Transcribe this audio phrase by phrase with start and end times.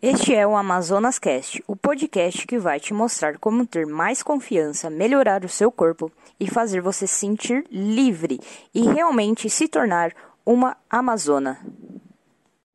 [0.00, 4.88] Este é o Amazonas Cast, o podcast que vai te mostrar como ter mais confiança,
[4.88, 8.38] melhorar o seu corpo e fazer você se sentir livre
[8.72, 10.14] e realmente se tornar
[10.46, 11.58] uma amazona.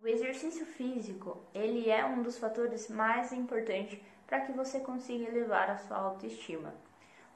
[0.04, 3.98] O exercício físico, ele é um dos fatores mais importantes
[4.28, 6.76] para que você consiga elevar a sua autoestima.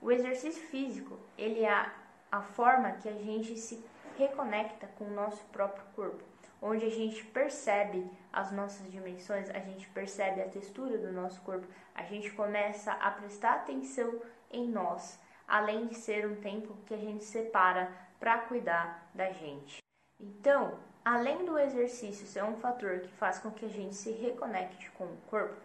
[0.02, 1.94] O exercício físico, ele é a,
[2.30, 3.82] a forma que a gente se
[4.18, 6.24] reconecta com o nosso próprio corpo
[6.62, 11.68] onde a gente percebe as nossas dimensões, a gente percebe a textura do nosso corpo,
[11.94, 14.20] a gente começa a prestar atenção
[14.52, 19.78] em nós, além de ser um tempo que a gente separa para cuidar da gente.
[20.20, 24.90] Então, além do exercício ser um fator que faz com que a gente se reconecte
[24.92, 25.56] com o corpo,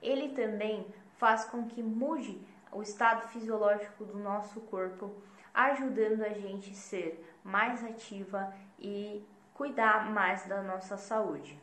[0.00, 0.86] ele também
[1.18, 2.40] faz com que mude
[2.72, 5.14] o estado fisiológico do nosso corpo,
[5.58, 11.58] ajudando a gente a ser mais ativa e cuidar mais da nossa saúde.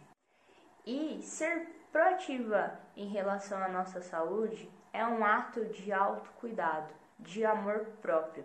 [0.85, 7.85] E ser proativa em relação à nossa saúde é um ato de autocuidado, de amor
[8.01, 8.43] próprio,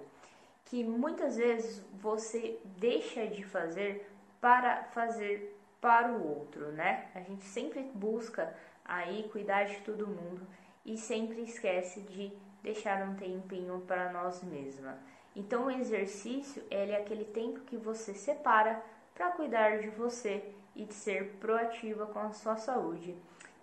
[0.66, 4.08] que muitas vezes você deixa de fazer
[4.40, 7.08] para fazer para o outro, né?
[7.12, 8.54] A gente sempre busca
[8.84, 10.46] aí cuidar de todo mundo
[10.86, 14.96] e sempre esquece de deixar um tempinho para nós mesmas.
[15.34, 18.82] Então o exercício é aquele tempo que você separa
[19.14, 23.14] para cuidar de você e de ser proativa com a sua saúde.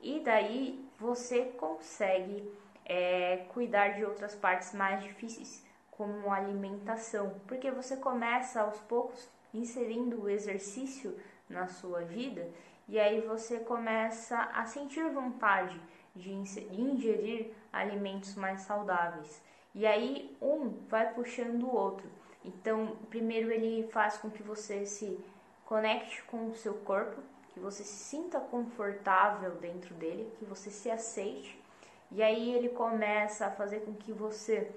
[0.02, 2.50] E daí você consegue
[2.86, 10.22] é, cuidar de outras partes mais difíceis, como alimentação, porque você começa aos poucos inserindo
[10.22, 11.18] o exercício
[11.50, 12.48] na sua vida
[12.88, 15.80] e aí você começa a sentir vontade
[16.16, 19.42] de ingerir alimentos mais saudáveis.
[19.74, 22.08] E aí um vai puxando o outro.
[22.44, 25.20] Então, primeiro ele faz com que você se
[25.68, 27.22] Conecte com o seu corpo,
[27.54, 31.62] que você se sinta confortável dentro dele, que você se aceite.
[32.10, 34.72] E aí ele começa a fazer com que você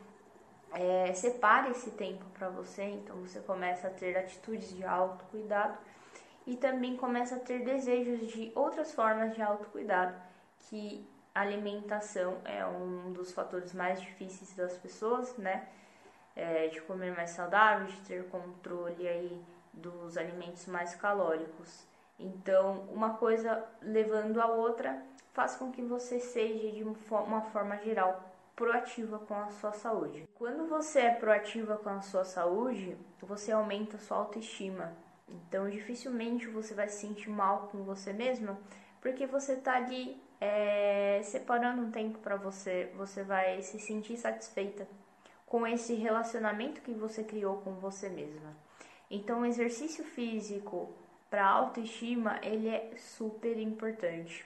[0.72, 2.82] é, separe esse tempo para você.
[2.82, 5.78] Então você começa a ter atitudes de autocuidado
[6.44, 10.20] e também começa a ter desejos de outras formas de autocuidado,
[10.58, 15.68] que alimentação é um dos fatores mais difíceis das pessoas, né?
[16.36, 19.42] É, de comer mais saudável, de ter controle aí
[19.72, 21.86] dos alimentos mais calóricos.
[22.18, 25.02] Então, uma coisa levando a outra
[25.32, 30.28] faz com que você seja de uma forma geral proativa com a sua saúde.
[30.34, 34.92] Quando você é proativa com a sua saúde, você aumenta a sua autoestima.
[35.26, 38.58] Então, dificilmente você vai se sentir mal com você mesma,
[39.00, 44.86] porque você está ali é, separando um tempo para você, você vai se sentir satisfeita
[45.46, 48.56] com esse relacionamento que você criou com você mesma.
[49.10, 50.88] Então, o exercício físico
[51.28, 54.44] para autoestima, ele é super importante.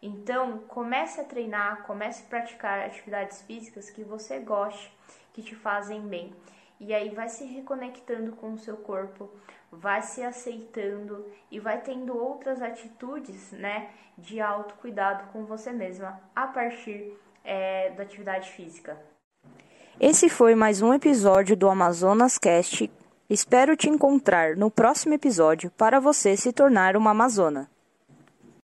[0.00, 4.92] Então, comece a treinar, comece a praticar atividades físicas que você goste,
[5.32, 6.32] que te fazem bem.
[6.80, 9.30] E aí vai se reconectando com o seu corpo,
[9.70, 16.46] vai se aceitando e vai tendo outras atitudes, né, de autocuidado com você mesma a
[16.46, 18.98] partir é, da atividade física.
[20.00, 22.90] Esse foi mais um episódio do Amazonas Cast
[23.28, 27.70] Espero te encontrar no próximo episódio para você se tornar uma Amazona.